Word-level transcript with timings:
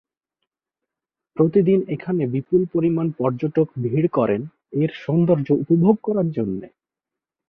প্রতিদিন 1.37 1.79
এখানে 1.87 2.23
বিপুল 2.27 2.61
পরিমাণ 2.73 3.07
পর্যটক 3.19 3.67
ভীড় 3.83 4.07
করেন 4.09 4.41
এর 4.81 4.91
সৌন্দর্য 5.03 5.47
উপভোগ 5.63 5.95
করার 6.03 6.27
জন্য। 6.31 6.61